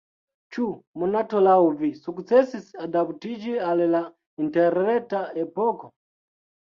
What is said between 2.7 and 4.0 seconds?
adaptiĝi al